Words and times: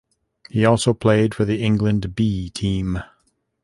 He 0.49 0.65
also 0.65 0.95
played 0.95 1.35
for 1.35 1.45
the 1.45 1.63
England 1.63 2.15
'B' 2.15 2.49
team. 2.55 3.03